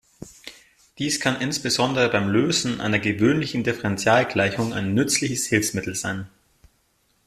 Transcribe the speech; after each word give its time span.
Dies 0.97 1.19
kann 1.19 1.39
insbesondere 1.39 2.09
beim 2.09 2.27
Lösen 2.27 2.81
einer 2.81 2.97
gewöhnlichen 2.97 3.63
Differentialgleichung 3.63 4.73
ein 4.73 4.95
nützliches 4.95 5.45
Hilfsmittel 5.45 5.93
sein. 5.93 6.27